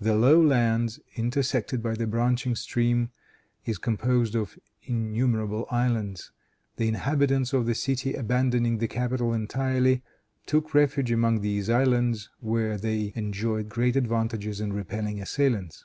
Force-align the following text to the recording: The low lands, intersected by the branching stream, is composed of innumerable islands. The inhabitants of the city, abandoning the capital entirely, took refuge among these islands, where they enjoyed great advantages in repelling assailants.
The 0.00 0.14
low 0.14 0.40
lands, 0.40 1.00
intersected 1.16 1.82
by 1.82 1.94
the 1.94 2.06
branching 2.06 2.54
stream, 2.54 3.10
is 3.64 3.78
composed 3.78 4.36
of 4.36 4.56
innumerable 4.84 5.66
islands. 5.72 6.30
The 6.76 6.86
inhabitants 6.86 7.52
of 7.52 7.66
the 7.66 7.74
city, 7.74 8.14
abandoning 8.14 8.78
the 8.78 8.86
capital 8.86 9.32
entirely, 9.34 10.02
took 10.46 10.72
refuge 10.72 11.10
among 11.10 11.40
these 11.40 11.68
islands, 11.68 12.30
where 12.38 12.78
they 12.78 13.12
enjoyed 13.16 13.68
great 13.68 13.96
advantages 13.96 14.60
in 14.60 14.72
repelling 14.72 15.20
assailants. 15.20 15.84